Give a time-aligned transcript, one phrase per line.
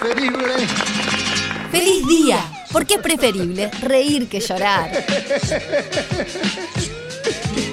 [0.00, 0.66] preferible.
[1.70, 2.38] ¡Feliz día!
[2.72, 4.90] Porque es preferible reír que llorar.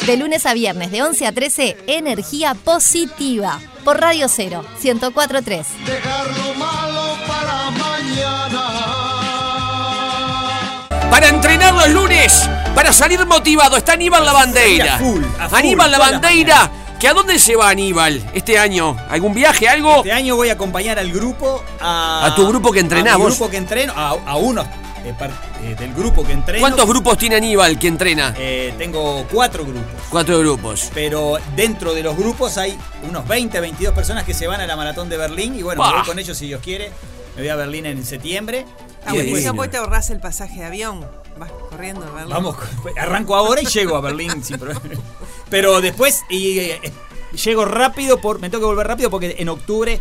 [0.05, 3.59] De lunes a viernes, de 11 a 13, energía positiva.
[3.83, 5.65] Por Radio 0, 104.3.
[5.85, 8.63] Dejar lo malo para mañana.
[11.09, 14.95] Para entrenar los lunes, para salir motivado, está Aníbal Lavandeira.
[14.95, 18.57] A full, a full, Aníbal toda la Lavandeira, ¿que a dónde se va Aníbal este
[18.57, 18.95] año?
[19.09, 19.97] ¿Algún viaje, algo?
[19.97, 22.25] Este año voy a acompañar al grupo a.
[22.27, 24.61] A tu grupo que entrenás a mi grupo que entreno, a, a uno
[25.05, 25.31] eh, par-
[25.63, 26.61] eh, del grupo que entreno.
[26.61, 28.33] ¿Cuántos grupos tiene Aníbal que entrena?
[28.37, 30.01] Eh, tengo cuatro grupos.
[30.09, 30.89] Cuatro grupos.
[30.93, 34.75] Pero dentro de los grupos hay unos 20, 22 personas que se van a la
[34.75, 35.55] maratón de Berlín.
[35.55, 36.91] Y bueno, me voy con ellos si Dios quiere.
[37.35, 38.65] Me voy a Berlín en septiembre.
[39.05, 41.05] Ah, Y bueno, después- pues te ahorras el pasaje de avión.
[42.29, 42.55] Vamos,
[42.97, 44.81] arranco ahora y llego a Berlín sin problema.
[45.49, 46.91] Pero después y, eh, eh,
[47.43, 49.99] llego rápido, por, me tengo que volver rápido porque en octubre,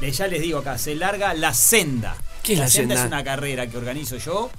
[0.00, 2.16] eh, ya les digo acá, se larga la senda.
[2.42, 2.94] ¿Qué es la senda?
[2.94, 4.50] es una carrera que organizo yo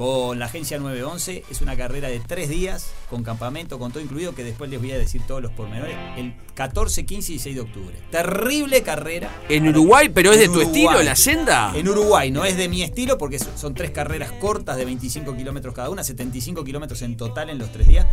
[0.00, 1.44] con la agencia 911.
[1.50, 4.92] Es una carrera de tres días, con campamento, con todo incluido, que después les voy
[4.92, 5.94] a decir todos los pormenores.
[6.16, 7.96] El 14, 15 y 16 de octubre.
[8.10, 9.30] Terrible carrera.
[9.50, 11.72] En Uruguay, pero es de tu estilo la senda.
[11.76, 15.74] En Uruguay, no es de mi estilo porque son tres carreras cortas de 25 kilómetros
[15.74, 18.06] cada una, 75 kilómetros en total en los tres días,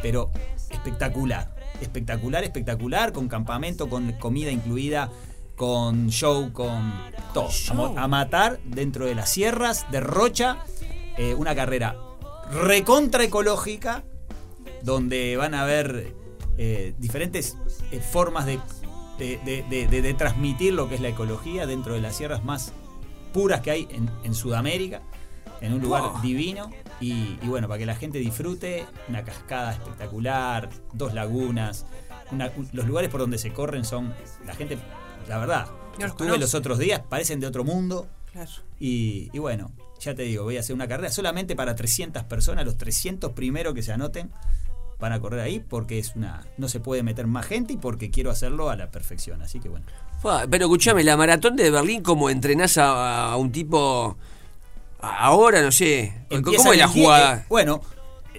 [0.00, 0.30] pero
[0.70, 5.10] espectacular, espectacular, espectacular, con campamento, con comida incluida,
[5.54, 6.94] con show, con
[7.34, 7.50] todo.
[7.68, 10.64] A, mo- a matar dentro de las sierras de Rocha,
[11.16, 11.96] eh, una carrera
[12.50, 14.04] recontra ecológica,
[14.82, 16.12] donde van a haber
[16.58, 17.56] eh, diferentes
[17.90, 18.58] eh, formas de,
[19.18, 22.72] de- transmitir lo que es la ecología dentro de las sierras más
[23.32, 25.02] puras que hay en, en Sudamérica,
[25.60, 26.70] en un lugar divino.
[27.00, 31.84] Y, y bueno, para que la gente disfrute, una cascada espectacular, dos lagunas,
[32.32, 34.14] una- los lugares por donde se corren son,
[34.46, 34.78] la gente,
[35.28, 36.40] la verdad, No los estuve conoce.
[36.40, 38.06] los otros días, parecen de otro mundo.
[38.36, 38.50] Claro.
[38.78, 42.66] Y, y bueno, ya te digo, voy a hacer una carrera solamente para 300 personas,
[42.66, 44.30] los 300 primeros que se anoten
[44.98, 48.10] van a correr ahí porque es una no se puede meter más gente y porque
[48.10, 49.86] quiero hacerlo a la perfección, así que bueno.
[50.50, 54.16] Pero escúchame, la maratón de Berlín, ¿cómo entrenás a, a un tipo
[55.00, 55.62] ahora?
[55.62, 56.12] No sé.
[56.30, 57.36] Empieza ¿Cómo es la jugada?
[57.36, 57.80] eh, bueno,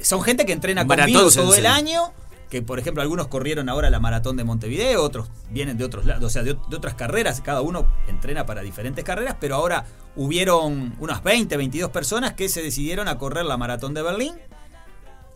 [0.02, 2.12] son gente que entrena conmigo todo el año,
[2.50, 6.24] que por ejemplo algunos corrieron ahora la maratón de Montevideo, otros vienen de otros lados,
[6.24, 9.85] o sea, de, de otras carreras, cada uno entrena para diferentes carreras, pero ahora
[10.16, 14.34] hubieron unas 20, 22 personas que se decidieron a correr la maratón de Berlín,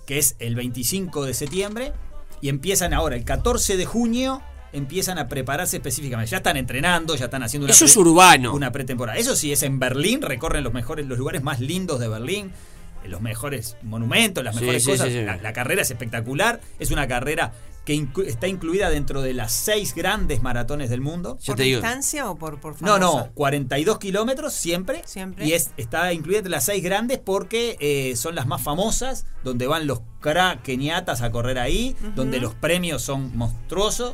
[0.06, 1.94] que es el 25 de septiembre,
[2.42, 4.42] y empiezan ahora, el 14 de junio,
[4.74, 6.32] empiezan a prepararse específicamente.
[6.32, 8.54] Ya están entrenando, ya están haciendo una, Eso es urbano.
[8.54, 9.18] una pretemporada.
[9.18, 12.52] Eso sí, es en Berlín, recorren los mejores, los lugares más lindos de Berlín,
[13.06, 15.08] los mejores monumentos, las mejores sí, cosas.
[15.08, 15.22] sí, sí.
[15.24, 17.52] La, la carrera es espectacular, es una carrera
[17.86, 21.40] que inclu- está incluida dentro de las seis grandes maratones del mundo.
[21.44, 21.80] ¿Por te digo.
[21.82, 23.00] distancia o por, por No, famosa?
[23.00, 25.02] no, 42 kilómetros siempre.
[25.06, 25.48] Siempre.
[25.48, 29.66] Y es, está incluida entre las seis grandes porque eh, son las más famosas, donde
[29.66, 34.14] van los crack keniatas a correr ahí, donde los premios son monstruosos,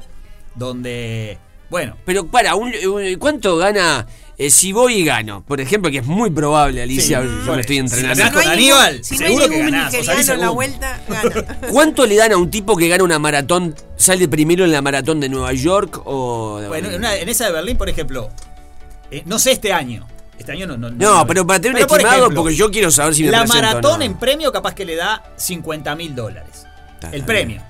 [0.56, 1.38] donde,
[1.70, 4.06] bueno, Pero para, un- un- ¿cuánto gana
[4.38, 5.44] eh, si voy y gano?
[5.46, 7.76] Por ejemplo, que es muy probable, Alicia, Sí, yo me estoy.
[7.76, 8.24] Si entrenando.
[8.26, 10.54] no con Aníbal, si no hay seguro que ningún ganás, o en la segundo.
[10.54, 11.58] vuelta, gana.
[11.72, 15.20] ¿Cuánto le dan a un tipo que gana una maratón, sale primero en la maratón
[15.20, 18.30] de Nueva York o de Bueno, en, una- en esa de Berlín, por ejemplo,
[19.12, 20.08] eh, no sé este año.
[20.38, 20.78] Este año no.
[20.78, 23.32] No, No, pero para tener un por estimado, ejemplo, porque yo quiero saber si me
[23.32, 24.06] La maratón no.
[24.06, 26.68] en premio capaz que le da 50 mil dólares.
[26.94, 27.64] Está, el está premio.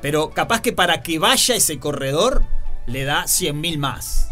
[0.00, 2.42] Pero capaz que para que vaya ese corredor
[2.86, 4.28] le da 100 mil más.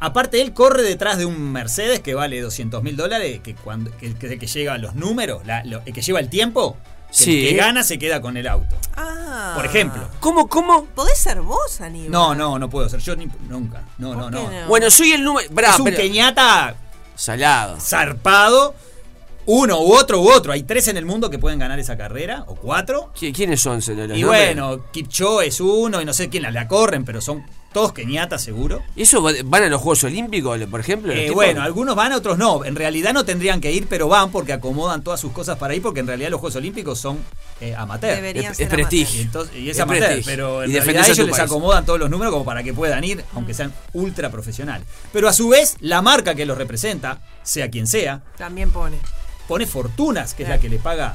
[0.00, 4.14] Aparte, él corre detrás de un Mercedes que vale 200 mil dólares, que cuando que,
[4.14, 6.76] que- que llega a los números, la- lo- el que lleva el tiempo,
[7.08, 7.40] que Sí.
[7.48, 8.76] el que gana se queda con el auto.
[8.96, 9.54] Ah.
[9.56, 10.08] Por ejemplo.
[10.20, 10.84] ¿Cómo, cómo?
[10.94, 12.10] Podés ser vos, Aníbal.
[12.12, 13.00] No, no, no puedo ser.
[13.00, 13.82] Yo ni- nunca.
[13.98, 14.68] No, no, ¿Por no.
[14.68, 15.48] Bueno, soy el número...
[15.50, 16.76] Brá, es un pero- Kenyatta
[17.16, 17.80] Salado.
[17.80, 18.74] zarpado.
[19.46, 20.52] Uno u otro u otro.
[20.52, 23.10] Hay tres en el mundo que pueden ganar esa carrera, o cuatro.
[23.18, 23.76] ¿Qui- ¿Quiénes son?
[23.76, 24.24] los Y nombres?
[24.26, 27.42] bueno, Kipcho es uno, y no sé quién la, la corren, pero son
[27.78, 28.82] todos Kenyatta seguro.
[28.96, 31.12] ¿Eso va- van a los Juegos Olímpicos, por ejemplo?
[31.12, 32.64] Eh, bueno, algunos van, otros no.
[32.64, 35.82] En realidad no tendrían que ir, pero van porque acomodan todas sus cosas para ir,
[35.82, 37.18] porque en realidad los Juegos Olímpicos son
[37.60, 38.16] eh, amateur.
[38.16, 39.20] Deberían Es- ser es prestigio.
[39.20, 40.30] Y, entonces- y es Es amateur, prestigio.
[40.32, 41.40] pero en Y realidad ellos les país.
[41.50, 44.86] acomodan todos los números como para que puedan ir, aunque sean ultra profesionales.
[45.12, 48.98] Pero a su vez, la marca que los representa, sea quien sea, También pone.
[49.46, 51.14] pone fortunas, que es la que le paga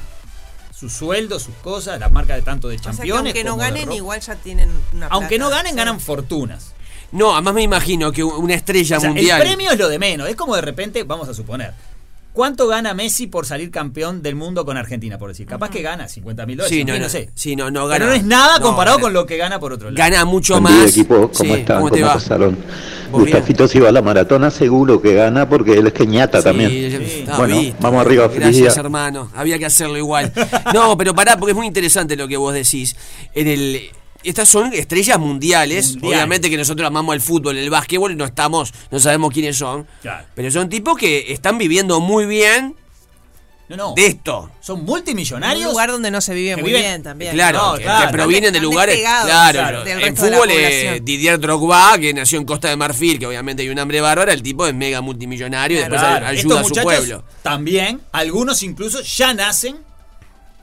[0.73, 3.33] su sueldo, sus cosas, la marca de tanto de O sea que campeones.
[3.35, 5.77] aunque no ganen, igual ya tienen una Aunque no ganen, sí.
[5.77, 6.73] ganan fortunas.
[7.11, 9.39] No, además me imagino que una estrella O sea, mundial...
[9.41, 10.27] el premio es lo de menos.
[10.27, 11.73] Es como de repente, vamos a suponer,
[12.33, 15.45] ¿Cuánto gana Messi por salir campeón del mundo con Argentina, por decir?
[15.45, 16.75] Capaz que gana 50 mil dólares.
[16.75, 17.29] Sí, no, no, no, sé.
[17.35, 19.97] sí, no, no Pero no es nada comparado con lo que gana por otro lado.
[20.03, 20.89] Gana mucho más.
[20.89, 21.77] equipo, ¿cómo Sí, están?
[21.77, 22.13] ¿Cómo ¿Cómo, te va?
[22.15, 22.57] pasaron?
[23.19, 26.69] Gustafito si va a la maratona, seguro que gana porque él es queñata Sí, también.
[26.71, 27.25] sí.
[27.37, 28.81] Bueno, vamos arriba, feliz Gracias, día.
[28.81, 29.29] hermano.
[29.35, 30.31] Había que hacerlo igual.
[30.73, 32.95] No, pero pará, porque es muy interesante lo que vos decís.
[33.33, 33.81] En el.
[34.23, 35.97] Estas son estrellas mundiales.
[36.01, 39.85] Obviamente que nosotros amamos el fútbol, el básquetbol, y no estamos, no sabemos quiénes son.
[40.01, 40.25] Claro.
[40.33, 42.75] Pero son tipos que están viviendo muy bien
[43.75, 43.93] No, no.
[43.95, 44.51] de esto.
[44.61, 45.65] Son En multimillonarios.
[45.65, 47.33] un lugar donde no se vive muy viven- bien también.
[47.33, 48.07] Claro, No, que, claro.
[48.07, 48.95] que provienen de lugares.
[48.95, 50.99] despegados, Claro, del en fútbol eh.
[51.03, 54.43] Didier Drogba, que nació en Costa de Marfil, que obviamente hay un hambre bárbara, el
[54.43, 57.23] tipo es mega multimillonario y después Claro, ayuda estos a su pueblo.
[57.41, 59.77] También, algunos incluso ya nacen.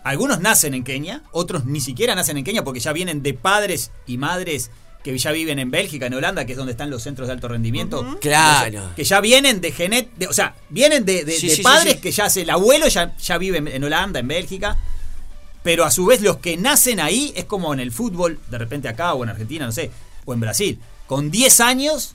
[0.03, 3.91] Algunos nacen en Kenia, otros ni siquiera nacen en Kenia porque ya vienen de padres
[4.07, 4.71] y madres
[5.03, 7.49] que ya viven en Bélgica, en Holanda, que es donde están los centros de alto
[7.49, 8.19] rendimiento.
[8.21, 8.91] Claro.
[8.95, 11.63] Que ya vienen de genet, de- o sea, vienen de, de- Sí, de sí, sí,
[11.63, 12.01] padres sí.
[12.01, 14.77] que ya hace el abuelo ya, ya vive en- Holanda, en Bélgica.
[15.63, 18.89] Pero a su vez los que nacen ahí es como en el fútbol, de repente
[18.89, 19.91] acá o en Argentina, no sé,
[20.25, 20.79] o en Brasil.
[21.07, 22.15] Con 10 años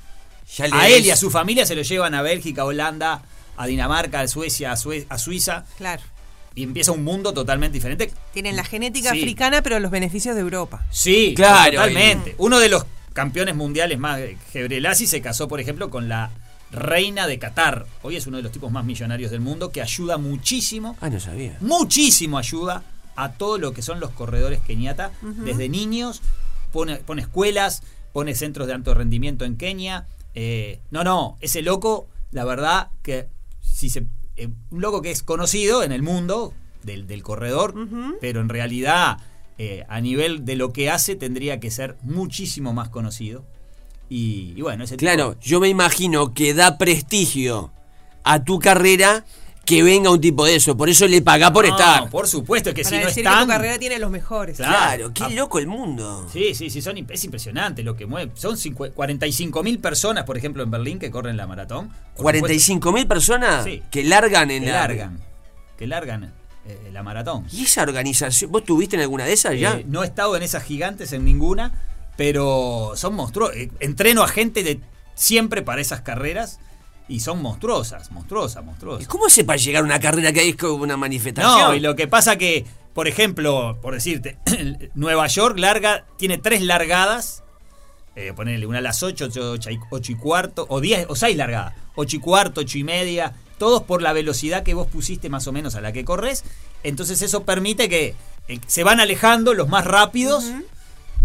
[0.58, 3.24] Ya le a él y a su familia se lo llevan a Bélgica, a Holanda,
[3.58, 5.66] a Dinamarca, a Suecia, a, Sue- a Suiza.
[5.78, 6.02] Claro.
[6.56, 8.12] Y empieza un mundo totalmente diferente.
[8.34, 9.22] Tienen la genética Sí.
[9.22, 10.86] africana, pero los beneficios de Europa.
[10.90, 12.36] Sí, Claro, totalmente.
[12.38, 14.20] Uno de los campeones mundiales más,
[14.52, 16.32] Gebrelasi, se casó, por ejemplo, con la
[16.72, 17.86] reina de Qatar.
[18.02, 21.20] Hoy es uno de los tipos más millonarios del mundo que ayuda muchísimo, Ah, no
[21.20, 21.58] sabía.
[21.62, 22.84] muchísimo ayuda
[23.16, 25.12] a todo lo que son los corredores keniata.
[25.22, 26.22] Desde niños,
[26.72, 30.08] pone, pone escuelas, pone centros de alto rendimiento en Kenia.
[30.34, 33.28] Eh, no, no, ese loco, la verdad que
[33.62, 34.06] si se,
[34.38, 36.54] eh, un loco que es conocido en el mundo
[36.84, 37.74] del, del corredor,
[38.22, 39.18] pero en realidad
[39.58, 43.44] eh, a nivel de lo que hace tendría que ser muchísimo más conocido.
[44.10, 47.72] Y, y bueno, ese tipo- Claro, yo me imagino que da prestigio
[48.24, 49.26] a tu carrera
[49.66, 50.78] que venga un tipo de eso.
[50.78, 52.10] Por eso le paga por No, estar.
[52.10, 53.40] Por supuesto, que Para si no decir están...
[53.40, 54.58] que tu carrera tiene los mejores.
[54.58, 54.74] Claro.
[54.76, 55.30] Claro, qué Ah.
[55.30, 56.28] loco el mundo.
[56.32, 58.32] Sí, sí, sí, son, es impresionante lo que mueve.
[58.36, 58.56] Son
[58.94, 61.90] 45 mil personas, por ejemplo, en Berlín que corren la maratón.
[62.16, 63.82] Por 45 mil personas Sí.
[63.92, 64.76] que largan en que la.
[64.82, 65.20] largan,
[65.78, 66.34] que largan
[66.68, 67.46] eh, la maratón.
[67.52, 68.52] ¿Y esa organización?
[68.52, 69.74] ¿Vos tuviste en alguna de esas ya?
[69.78, 71.72] Eh, no he estado en esas gigantes en ninguna,
[72.18, 73.58] pero son monstruosas.
[73.80, 74.80] entreno a gente de
[75.16, 76.60] siempre para esas carreras
[77.08, 79.08] y son monstruosas, monstruosas, ¿Y monstruosas.
[79.08, 81.60] cómo hace para llegar a una carrera que hay como una manifestación?
[81.60, 84.38] No, y lo que pasa que, por ejemplo, por decirte,
[84.96, 87.44] Nueva York larga, tiene tres largadas.
[88.16, 89.70] Eh, ponerle una a las 8, 8,
[90.08, 91.74] y cuarto, o 10, o 6 largadas.
[91.96, 93.34] 8 y cuarto, 8 y media.
[93.58, 96.44] Todos por la velocidad que vos pusiste más o menos a la que corres.
[96.84, 98.16] Entonces eso permite que
[98.48, 100.46] eh, se van alejando los más rápidos.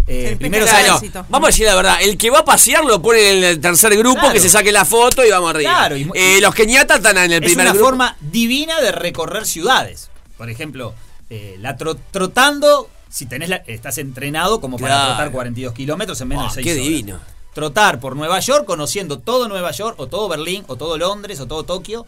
[0.07, 1.27] Primero Claro, Claro, salen- éxito.
[1.29, 3.97] vamos a decir la verdad, el que va a pasear lo pone en el tercer
[3.97, 4.33] grupo, Claro.
[4.35, 5.71] que se saque la foto y vamos arriba.
[5.73, 7.87] Claro, y Eh, los keniatas están en el es primer una grupo.
[7.87, 10.11] forma divina de recorrer ciudades.
[10.37, 10.95] Por ejemplo,
[11.29, 16.29] eh, la tro- trotando, si tenés la- estás entrenado como para trotar 42 kilómetros en
[16.29, 16.85] menos Ah, de 6 qué horas.
[16.85, 17.21] divino.
[17.55, 21.47] Trotar por Nueva York, conociendo todo Nueva York, o todo Berlín, o todo Londres, o
[21.47, 22.07] todo Tokio,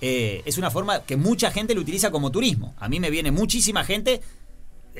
[0.00, 2.74] eh, es una forma que mucha gente lo utiliza como turismo.
[2.78, 4.20] A mí me viene muchísima gente, eh,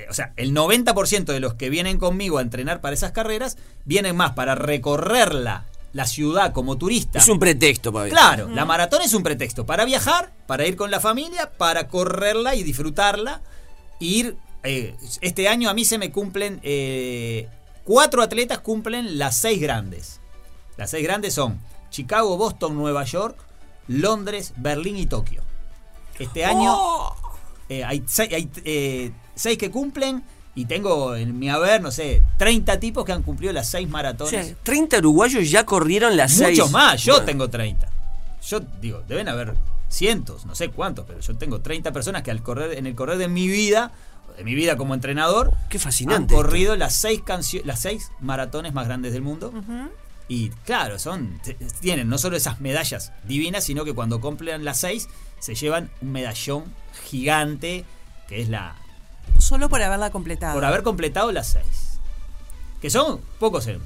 [0.08, 4.16] o sea, el 90% de los que vienen conmigo a entrenar para esas carreras, vienen
[4.16, 7.20] más para recorrerla, la ciudad como turista.
[7.20, 8.10] Es un pretexto, Pablo.
[8.10, 12.56] Claro, la maratón es un pretexto para viajar, para ir con la familia, para correrla
[12.56, 13.40] y disfrutarla.
[14.00, 17.48] Ir, eh, este año a mí se me cumplen, eh,
[17.84, 20.20] cuatro atletas cumplen las seis grandes.
[20.76, 23.38] Las seis grandes son Chicago, Boston, Nueva York,
[23.86, 25.44] Londres, Berlín y Tokio.
[26.18, 26.93] Este año Oh.
[27.68, 30.22] Eh, hay, seis, hay, eh, seis que cumplen
[30.54, 33.90] y tengo en mi haber, no sé, 30 tipos que han cumplido las seis O
[33.90, 34.46] maratones.
[34.46, 36.58] sea, 30 uruguayos ya corrieron las seis.
[36.58, 37.88] Muchos más, yo Bueno, tengo 30.
[38.48, 39.54] Yo digo, deben haber
[39.88, 43.18] cientos, no sé cuántos, pero yo tengo 30 personas que al correr, en el correr
[43.18, 43.90] de mi vida,
[44.36, 46.34] de mi vida como entrenador, Qué han fascinante.
[46.34, 47.22] corrido las seis
[47.64, 49.52] las seis maratones más grandes del mundo.
[50.28, 51.40] Y claro, son
[51.80, 56.12] tienen no solo esas medallas divinas, sino que cuando cumplen las seis se llevan un
[56.12, 56.64] medallón
[57.08, 57.84] gigante
[58.28, 58.76] que es la
[59.38, 60.54] Solo por haberla completado.
[60.54, 61.98] por haber completado las seis.
[62.80, 63.80] Que son pocos en.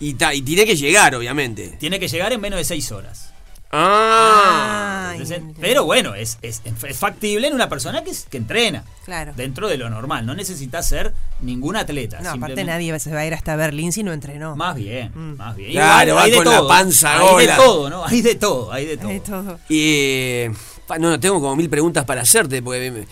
[0.00, 1.68] Y, ta- y tiene que llegar, obviamente.
[1.80, 3.30] Tiene que llegar en menos de seis horas.
[3.72, 4.83] Ah.
[5.14, 8.84] Entonces, pero bueno, es, es, es factible en una persona que, que entrena.
[9.04, 9.32] Claro.
[9.36, 10.24] Dentro de lo normal.
[10.26, 12.20] No necesitas ser ningún atleta.
[12.20, 14.56] No, aparte nadie se va a ir hasta Berlín si no entrenó.
[14.56, 15.36] Más bien, Mm.
[15.36, 15.72] más bien.
[15.72, 16.68] Claro, hay de con la todo.
[16.68, 17.56] panza Hay de gola.
[17.56, 18.04] todo, ¿no?
[18.04, 19.08] Hay de todo, hay de todo.
[19.08, 19.58] De todo.
[19.68, 19.78] Y.
[19.80, 20.52] eh,
[20.86, 22.90] pa- no, tengo como mil preguntas para hacerte, porque.
[22.90, 23.06] me-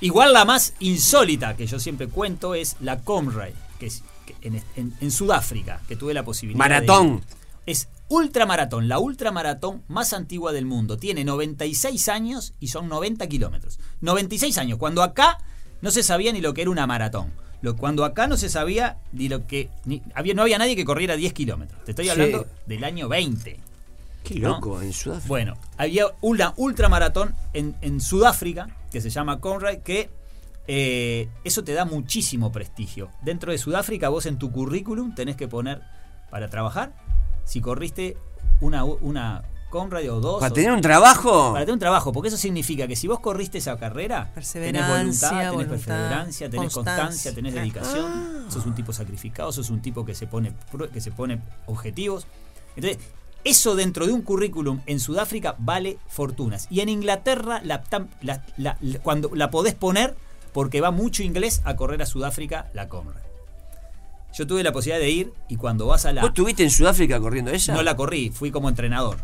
[0.00, 4.62] Igual la más insólita que yo siempre cuento es la Comrade, que es que en,
[4.76, 7.24] en- en Sudáfrica, que tuve la posibilidad de Maratón.
[7.66, 10.96] Es ultramaratón, la ultramaratón más antigua del mundo.
[10.96, 13.78] Tiene 96 años y son 90 kilómetros.
[14.00, 15.38] 96 años, cuando acá
[15.80, 17.32] no se sabía ni lo que era una maratón.
[17.76, 19.68] Cuando acá no se sabía ni lo que...
[19.84, 21.84] Ni, había, no había nadie que corriera 10 kilómetros.
[21.84, 22.10] Te estoy Sí.
[22.12, 23.58] hablando del año 20.
[24.22, 24.48] Qué ¿no?
[24.50, 25.28] loco, en Sudáfrica.
[25.28, 30.08] Bueno, había una ultramaratón en, en Sudáfrica que se llama Conrad, que
[30.68, 33.10] eh, eso te da muchísimo prestigio.
[33.22, 35.82] Dentro de Sudáfrica, vos en tu currículum tenés que poner
[36.30, 36.92] para trabajar
[37.48, 38.16] si corriste
[38.60, 40.40] una, una Conrad o dos.
[40.40, 41.52] Para o- tener un trabajo.
[41.52, 44.88] para tener un trabajo, porque eso significa que si vos corriste esa carrera, tenés Perseverancia,
[44.88, 47.34] voluntad, tenés voluntad, perseverancia, tenés constancia, constancia.
[47.34, 50.54] tenés dedicación, sos un tipo sacrificado, sos un tipo que se pone
[50.92, 52.26] que se pone objetivos.
[52.76, 52.98] Entonces,
[53.44, 56.66] eso dentro de un currículum en Sudáfrica vale fortunas.
[56.70, 60.16] Y en Inglaterra la, tam- la- la- la- cuando la podés poner
[60.54, 63.20] porque va mucho inglés a correr a Sudáfrica la Conrad.
[64.38, 67.18] Yo tuve la posibilidad de ir y cuando vas a la ¿Vos estuviste en Sudáfrica
[67.18, 67.72] corriendo esa?
[67.74, 69.18] no la corrí, fui como entrenador.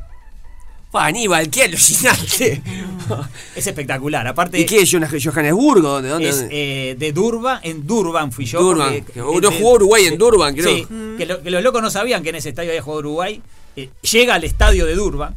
[0.90, 2.60] Pa, Aníbal, qué alucinante.
[3.54, 4.26] Es espectacular.
[4.26, 5.88] Aparte ¿Y qué es Johannes- Johannesburgo?
[6.00, 6.08] ¿Dónde?
[6.08, 6.28] dónde?
[6.28, 8.60] es eh, de Durban, en Durban fui yo.
[8.60, 10.68] Durban, porque- que no jugó Uruguay en Durban, creo.
[10.68, 13.40] Sí, que, lo- que los locos no sabían que en ese estadio había jugado Uruguay.
[13.76, 15.36] Eh, llega al estadio de Durban,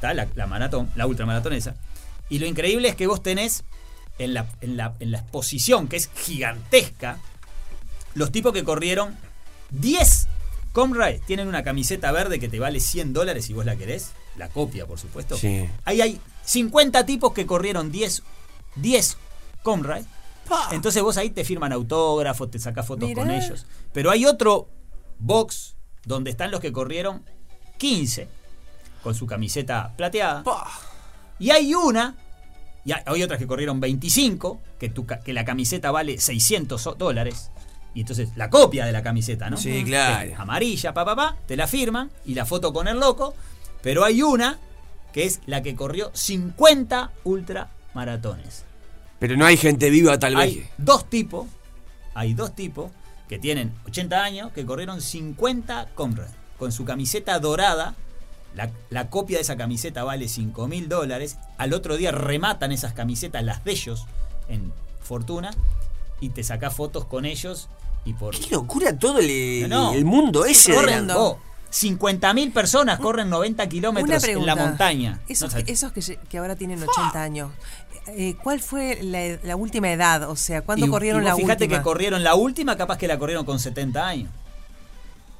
[0.00, 0.14] ¿tá?
[0.14, 1.74] La, la maratón, la ultramaratón esa.
[2.30, 3.64] Y lo increíble es que vos tenés
[4.18, 7.18] en la, en la, en la exposición, que es gigantesca,
[8.14, 9.16] los tipos que corrieron
[9.70, 10.28] 10
[10.72, 14.12] Comrade tienen una camiseta verde que te vale 100 dólares si vos la querés.
[14.36, 15.36] La copia, por supuesto.
[15.36, 15.68] Sí.
[15.84, 18.22] Ahí hay 50 tipos que corrieron 10,
[18.76, 19.16] 10
[19.62, 20.04] Comrade.
[20.72, 23.22] Entonces vos ahí te firman autógrafos, te sacás fotos Mirá.
[23.22, 23.66] con ellos.
[23.92, 24.68] Pero hay otro
[25.18, 25.74] box
[26.04, 27.24] donde están los que corrieron
[27.78, 28.28] 15
[29.02, 30.44] con su camiseta plateada.
[31.38, 32.16] Y hay una,
[32.84, 37.50] y hay, otras que corrieron 25, que, tu que la camiseta vale 600 so- dólares.
[37.94, 39.56] Y entonces la copia de la camiseta, ¿no?
[39.56, 40.30] Sí, claro.
[40.30, 43.34] Es Amarilla, pa, pa, pa, te la firman y la foto con el loco.
[43.82, 44.58] Pero hay una
[45.12, 48.64] que es la que corrió 50 ultramaratones.
[49.18, 50.44] Pero no hay gente viva tal vez.
[50.44, 51.46] Hay dos tipos,
[52.14, 52.90] hay dos tipos
[53.28, 57.94] que tienen 80 años que corrieron 50 Conrad con su camiseta dorada.
[58.54, 61.38] La, la copia de esa camiseta vale 5 mil dólares.
[61.58, 64.06] Al otro día rematan esas camisetas, las de ellos,
[64.48, 65.50] en fortuna.
[66.20, 67.68] Y te sacás fotos con ellos.
[68.04, 68.38] Y por.
[68.38, 70.72] Qué locura todo el, No, el mundo ese.
[70.72, 71.38] de corren, oh,
[71.70, 75.20] 50.000 personas corren 90 Una kilómetros en la montaña.
[75.28, 77.52] Esos, No, esos que, que ahora tienen 80 años,
[78.08, 80.28] eh, ¿cuál fue la, la última edad?
[80.30, 81.78] O sea, ¿cuándo y- corrieron y la fíjate última?
[81.78, 84.30] que corrieron la última, capaz que la corrieron con 70 años.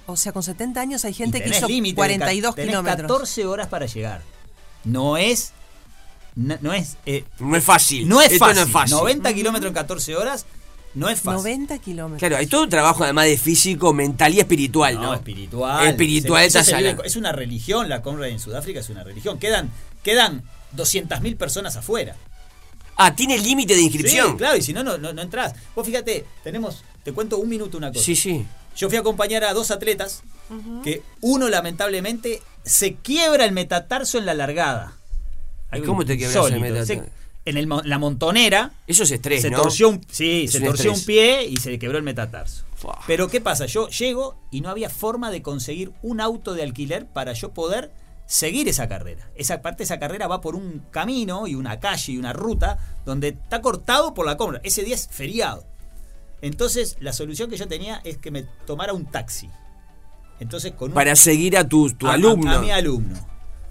[0.06, 3.10] o sea, con 70 años hay gente que hizo límite de 42 ca- tenés kilómetros.
[3.10, 4.22] 14 horas para llegar.
[4.84, 5.52] No es.
[6.36, 6.96] No, no es.
[7.06, 8.08] eh, No es fácil.
[8.08, 8.56] no es Esto fácil.
[8.60, 8.96] no es fácil.
[8.98, 10.46] 90 kilómetros en 14 horas
[10.94, 11.36] no es fácil.
[11.42, 12.18] 90 kilómetros.
[12.18, 15.02] Claro, hay todo un trabajo además de físico, mental y espiritual, ¿no?
[15.02, 15.86] No, espiritual.
[15.86, 16.96] Espiritual, Se- se vive-.
[17.04, 19.38] Es una religión, la Conrad en Sudáfrica es una religión.
[19.38, 19.70] Quedan,
[20.02, 20.42] quedan
[20.76, 22.16] 200.000 personas afuera.
[22.96, 24.32] Ah, tiene límite de inscripción.
[24.32, 25.54] Sí, claro, y si no, no, no, no entras.
[25.74, 28.04] Vos fíjate, tenemos, te cuento un minuto una cosa.
[28.04, 28.44] Sí, sí.
[28.76, 30.22] Yo fui a acompañar a dos atletas
[30.84, 34.92] que uno lamentablemente se quiebra el metatarso en la largada.
[35.86, 37.04] ¿Cómo te quiebras el metatarso?
[37.46, 39.62] En el la montonera Eso es estrés, se ¿no?
[39.62, 40.98] torció un, sí, Es se un torció estrés.
[41.00, 42.64] un pie y se quebró el metatarso.
[42.76, 42.98] Fua.
[43.06, 43.66] Pero ¿qué pasa?
[43.66, 47.92] Yo llego y no había forma de conseguir un auto de alquiler para yo poder
[48.26, 49.30] seguir esa carrera.
[49.34, 52.78] Esa parte de esa carrera va por un camino y una calle y una ruta
[53.06, 54.60] donde está cortado por la compra.
[54.62, 55.64] Ese día es feriado.
[56.42, 59.48] Entonces, la solución que yo tenía es que me tomara un taxi.
[60.38, 62.50] Entonces, con un Para seguir a tu, tu a- a- alumno.
[62.52, 63.18] A, mi alumno.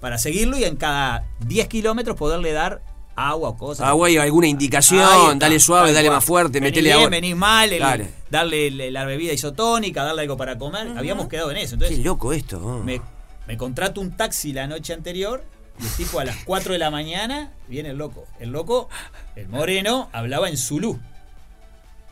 [0.00, 2.80] Para seguirlo y en cada 10 kilómetros poderle dar
[3.16, 3.86] agua o cosas.
[3.86, 5.00] Agua y alguna indicación,
[5.32, 6.16] está, dale suave, dale cual.
[6.16, 7.08] más fuerte, Vení metele bien, agua.
[7.10, 8.04] Venís mal, el- Claro.
[8.30, 10.88] darle el- la bebida isotónica, darle algo para comer.
[10.96, 11.76] Habíamos quedado en eso.
[11.76, 12.58] Qué Entonces, loco esto.
[12.64, 12.82] oh.
[12.82, 13.00] me,
[13.46, 15.44] me contrato un taxi la noche anterior
[15.80, 18.26] y el tipo a las 4 de la mañana viene el loco.
[18.38, 18.88] El loco,
[19.36, 20.98] el moreno, hablaba en zulú.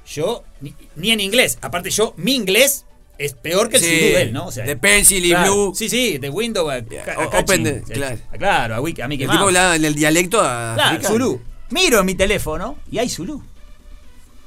[0.07, 1.59] Yo, ni, ni en inglés.
[1.61, 2.87] Aparte, yo, mi inglés
[3.19, 4.47] es peor que el Sí, zulú ¿no?
[4.47, 5.75] O sea, de pencil y claro, blue.
[5.75, 8.19] Sí, sí, de window a, a- a open Sí, claro.
[8.39, 11.03] Claro, a, Wiki- a Mickey El tipo hablaba en el dialecto a Claro.
[11.09, 11.43] Zulú.
[11.71, 13.43] Miro en mi teléfono y hay Zulú.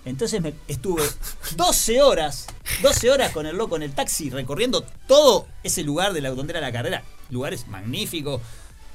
[0.04, 1.04] Entonces me estuve
[1.56, 2.48] 12 horas,
[2.82, 6.54] 12 horas con el loco en el taxi recorriendo todo ese lugar de la donde
[6.54, 7.04] era la carrera.
[7.30, 8.42] Lugares magníficos,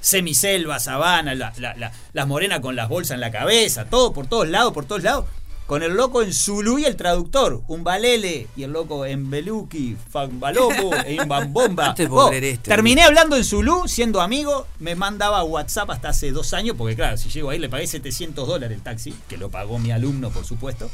[0.00, 4.26] semiselva, sabana, la- la- la- las morenas con las bolsas en la cabeza, todo por
[4.26, 5.26] todos lados, por todos lados.
[5.66, 9.96] Con el loco en Zulú y el traductor, un balele y el loco en Beluki,
[10.10, 11.92] Fambalopo e Imbambomba.
[12.08, 12.30] Oh,
[12.62, 17.16] terminé hablando en Zulú, siendo amigo, me mandaba WhatsApp hasta hace dos años, porque claro,
[17.16, 20.44] si llego ahí le pagué 700 dólares el taxi, que lo pagó mi alumno, por
[20.44, 20.88] supuesto.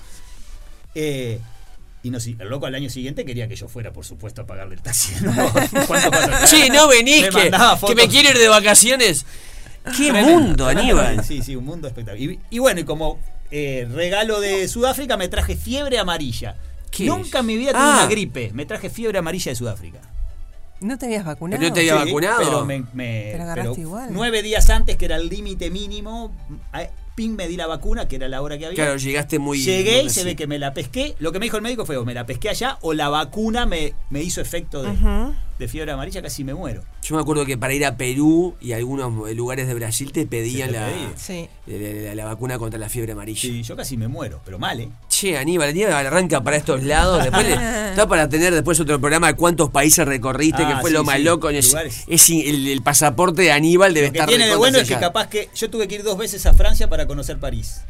[0.94, 1.38] Eh,
[2.02, 4.76] Y no, el loco al año siguiente quería que yo fuera, por supuesto, a pagarle
[4.76, 5.12] el taxi.
[5.20, 5.32] ¿no?
[5.86, 6.46] ¿Cuánto pasa?
[6.46, 9.26] Che, no venís, Me que, me quiero ir de vacaciones.
[9.96, 10.66] ¡Qué mundo.
[10.66, 11.22] Aníbal!
[11.24, 12.32] Sí, sí, un mundo espectacular.
[12.32, 13.20] Y, y bueno, y como
[13.52, 16.56] eh, regalo de Sudáfrica me traje fiebre amarilla.
[16.90, 17.40] ¿Qué Nunca es?
[17.40, 17.98] en mi vida tuve Ah.
[18.00, 18.50] una gripe.
[18.52, 20.00] Me traje fiebre amarilla de Sudáfrica.
[20.80, 21.60] ¿No te habías vacunado?
[21.60, 22.38] Pero no te había Sí, vacunado.
[22.38, 24.08] Pero me, me- Te la agarraste pero igual.
[24.10, 26.34] nueve días antes, que era el límite mínimo,
[26.72, 28.74] a- ping me di la vacuna, que era la hora que había.
[28.76, 29.62] Claro, llegaste muy.
[29.62, 31.14] Llegué y muy se ve que me la pesqué.
[31.20, 33.64] Lo que me dijo el médico fue o me la pesqué allá o la vacuna
[33.66, 35.34] me, me hizo efecto de, Ujú.
[35.62, 36.82] De fiebre amarilla, casi me muero.
[37.02, 40.26] Yo me acuerdo que para ir a Perú y a algunos lugares de Brasil te
[40.26, 40.90] pedían te la.
[41.16, 41.48] Sí.
[41.66, 43.40] la, la- la vacuna contra la fiebre amarilla.
[43.40, 44.88] Sí, yo casi me muero, pero mal, ¿eh?
[45.08, 47.22] Che, Aníbal, Aníbal arranca para estos lados.
[47.22, 47.54] Después le-
[47.90, 51.04] está para tener después otro programa de cuántos países recorriste, Ah, que fue sí, lo
[51.04, 51.48] más sí, loco.
[51.50, 52.04] Es, lugares.
[52.06, 54.98] es el, el pasaporte de Aníbal debe Lo que estar tiene de bueno es que
[54.98, 57.80] capaz que yo tuve que ir dos veces a Francia para conocer París.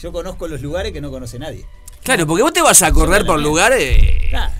[0.00, 1.64] Yo conozco los lugares que no conoce nadie.
[2.02, 3.96] Claro, porque vos te vas a correr por lugares
[4.28, 4.52] Claro,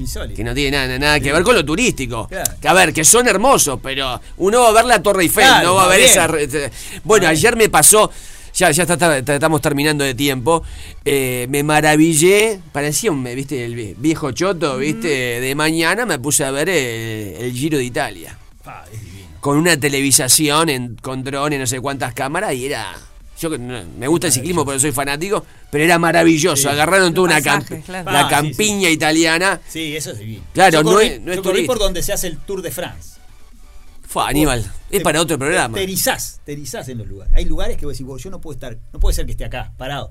[0.00, 0.36] insólito.
[0.36, 2.26] que no tiene nada, nada que ver con lo turístico.
[2.28, 2.52] Claro.
[2.60, 5.68] Que a ver, que son hermosos, pero uno va a ver la Torre Eiffel, Claro,
[5.68, 6.10] no va a ver bien.
[6.10, 6.26] esa.
[6.28, 6.70] te-
[7.04, 7.30] Bueno, bien.
[7.32, 8.10] ayer me pasó.
[8.52, 10.62] Ya, ya está- está- está- estamos terminando de tiempo.
[11.04, 12.60] eh, me maravillé.
[12.72, 15.40] Parecía un, viste, el vie- viejo choto, viste.
[15.40, 18.36] De mañana me puse a ver el, el Giro de Italia.
[18.66, 18.84] Ah.
[19.40, 22.92] Con una televisación, en, con drones, no sé cuántas cámaras, y era.
[23.40, 26.62] Yo me gusta el ciclismo porque soy fanático, pero era maravilloso.
[26.62, 26.68] Sí.
[26.68, 28.10] Agarraron toda una Pasaje, camp- claro.
[28.12, 29.60] la Ah, sí, campiña italiana.
[29.66, 30.42] Sí, eso es divino.
[30.52, 31.72] Claro, yo no es- no es yo corrí turista.
[31.72, 33.18] por donde se hace el Tour de France.
[34.06, 35.76] Fue, Aníbal, es para otro programa.
[35.78, 37.32] Te erizás, te erizás en los lugares.
[37.34, 39.44] Hay lugares que vos decís, vos, yo no puedo estar, no puede ser que esté
[39.44, 40.10] acá, parado.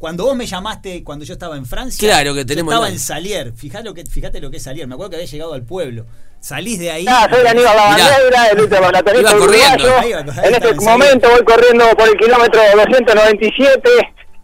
[0.00, 2.98] Cuando vos me llamaste, cuando yo estaba en Francia, Claro que yo tenemos estaba en
[2.98, 3.52] Salier.
[3.52, 4.86] Fijate lo, que, fíjate lo que es Salier.
[4.88, 6.06] Me acuerdo que había llegado al pueblo.
[6.40, 7.04] Salís de ahí.
[7.06, 9.84] Ah, soy Aníbal Lavandeira, el ultramaratonista Iba corriendo.
[9.84, 10.18] uruguayo.
[10.20, 13.90] En este en momento voy corriendo por el kilómetro 297,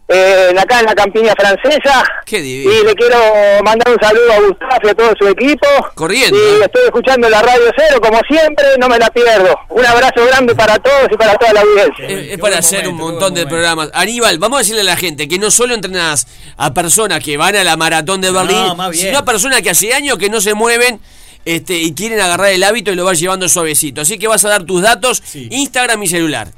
[0.09, 2.03] eh, acá en la campiña francesa.
[2.25, 2.71] Qué divino.
[2.71, 3.17] Y le quiero
[3.63, 5.67] mandar un saludo a Gustavo y a todo su equipo.
[5.95, 6.65] Corriendo, Y ¿eh?
[6.65, 9.55] estoy escuchando la Radio Cero, como siempre, no me la pierdo.
[9.69, 12.07] Un abrazo grande para todos y para toda la audiencia.
[12.07, 13.49] Es, para hacer momento, un montón de momento.
[13.49, 13.89] programas.
[13.93, 17.55] Aníbal, vamos a decirle a la gente que no solo entrenas a personas que van
[17.55, 18.93] a la maratón de No, Berlín, bien.
[18.93, 20.99] sino a personas que hace años que no se mueven
[21.45, 24.01] este, y quieren agarrar el hábito y lo vas llevando suavecito.
[24.01, 25.47] Así que vas a dar tus datos, Sí.
[25.51, 26.49] Instagram y celular.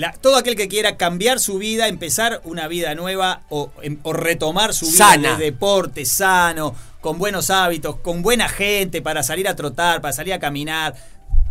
[0.00, 4.12] La- todo aquel que quiera cambiar su vida, empezar una vida nueva o, em- o
[4.14, 5.36] retomar su vida Sana.
[5.36, 10.32] de deporte sano, con buenos hábitos, con buena gente para salir a trotar, para salir
[10.32, 10.94] a caminar,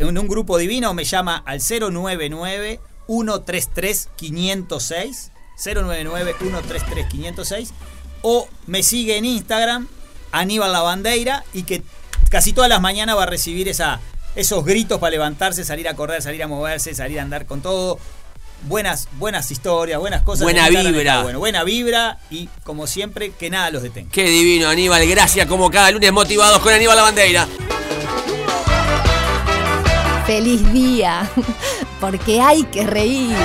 [0.00, 5.30] en un grupo divino me llama al 099 133 506
[5.64, 7.72] 099 133 506
[8.22, 9.86] o me sigue en Instagram
[10.32, 11.82] Aníbal Lavandeira y que
[12.30, 14.00] casi todas las mañanas va a recibir esa,
[14.36, 17.98] esos gritos para levantarse, salir a correr, salir a moverse, salir a andar con todo.
[18.62, 20.42] Buenas, buenas historias, buenas cosas.
[20.42, 21.22] Buena vibra.
[21.22, 24.10] Bueno, buena vibra y como siempre que nada los detenga.
[24.10, 25.06] Qué divino, Aníbal.
[25.06, 27.48] Gracias como cada lunes motivados con Aníbal La Bandeira.
[30.26, 31.28] ¡Feliz día!
[32.00, 33.36] Porque hay que reír.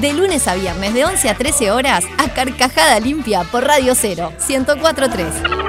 [0.00, 4.32] De lunes a viernes, de 11 a 13 horas, a Carcajada Limpia por Radio 0,
[4.48, 5.59] 1043.